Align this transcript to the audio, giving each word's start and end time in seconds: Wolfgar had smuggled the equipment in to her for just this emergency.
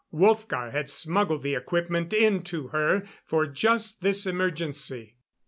Wolfgar 0.11 0.71
had 0.71 0.89
smuggled 0.89 1.43
the 1.43 1.53
equipment 1.53 2.11
in 2.11 2.41
to 2.45 2.69
her 2.69 3.03
for 3.23 3.45
just 3.45 4.01
this 4.01 4.25
emergency. 4.25 5.17